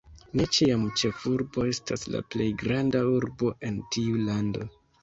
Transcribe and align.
Ne 0.39 0.45
ĉiam 0.55 0.85
ĉefurbo 1.01 1.67
estas 1.73 2.09
la 2.17 2.25
plej 2.33 2.49
granda 2.65 3.05
urbo 3.15 3.57
en 3.71 3.83
tiu 3.95 4.27
lando. 4.29 4.73